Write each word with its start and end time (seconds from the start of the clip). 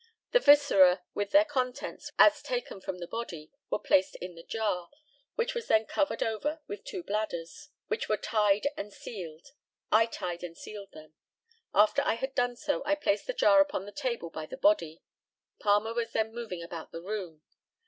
The 0.31 0.39
viscera, 0.39 1.03
with 1.13 1.29
their 1.29 1.45
contents, 1.45 2.09
as 2.17 2.41
taken 2.41 2.81
from 2.81 2.97
the 2.97 3.07
body, 3.07 3.51
were 3.69 3.77
placed 3.77 4.15
in 4.15 4.33
the 4.33 4.41
jar, 4.41 4.89
which 5.35 5.53
was 5.53 5.67
then 5.67 5.85
covered 5.85 6.23
over 6.23 6.59
with 6.67 6.83
two 6.83 7.03
bladders, 7.03 7.69
which 7.87 8.09
were 8.09 8.17
tied 8.17 8.65
and 8.75 8.91
sealed. 8.91 9.49
I 9.91 10.07
tied 10.07 10.43
and 10.43 10.57
sealed 10.57 10.91
them. 10.93 11.13
After 11.71 12.01
I 12.01 12.15
had 12.15 12.33
done 12.33 12.55
so 12.55 12.81
I 12.83 12.95
placed 12.95 13.27
the 13.27 13.33
jar 13.33 13.61
upon 13.61 13.85
the 13.85 13.91
table 13.91 14.31
by 14.31 14.47
the 14.47 14.57
body. 14.57 15.03
Palmer 15.59 15.93
was 15.93 16.13
then 16.13 16.33
moving 16.33 16.63
about 16.63 16.91
the 16.91 17.03
room. 17.03 17.43